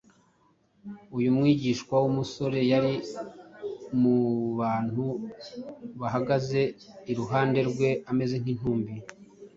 uyu 1.17 1.29
mwigishwa 1.37 1.95
w’umusore 2.03 2.59
yari 2.71 2.93
mu 3.99 4.15
bantu 4.59 5.05
bahagaze 5.99 6.61
iruhande 7.11 7.59
rwe 7.69 7.89
ameze 8.11 8.35
nk’intumbi 8.41 8.93